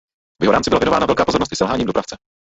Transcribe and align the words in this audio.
V 0.41 0.43
jeho 0.43 0.51
rámci 0.51 0.69
byla 0.69 0.79
věnována 0.79 1.05
velká 1.05 1.25
pozornost 1.25 1.51
i 1.51 1.55
selháním 1.55 1.87
dopravce. 1.87 2.17